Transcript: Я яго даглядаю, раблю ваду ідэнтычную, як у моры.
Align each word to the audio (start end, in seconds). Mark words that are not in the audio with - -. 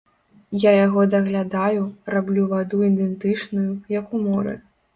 Я 0.61 0.71
яго 0.85 1.03
даглядаю, 1.15 1.83
раблю 2.15 2.47
ваду 2.55 2.81
ідэнтычную, 2.89 3.69
як 3.99 4.05
у 4.17 4.27
моры. 4.27 4.61